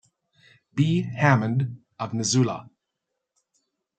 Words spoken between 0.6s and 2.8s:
B. Hammond, of Missoula.